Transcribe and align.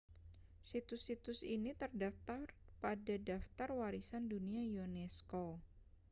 situs-situs 0.69 1.41
ini 1.55 1.71
terdaftar 1.81 2.45
pada 2.83 3.15
daftar 3.29 3.69
warisan 3.85 4.23
dunia 4.33 4.65
unesco 4.87 5.45